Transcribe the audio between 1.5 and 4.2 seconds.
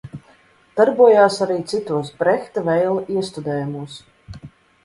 citos Brehta– Veila iestudējumos.